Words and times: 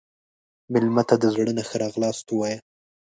مېلمه 0.71 1.03
ته 1.09 1.15
د 1.19 1.23
زړه 1.33 1.45
نه 1.57 1.63
ښه 1.67 1.75
راغلاست 1.83 2.25
ووایه. 2.29 2.57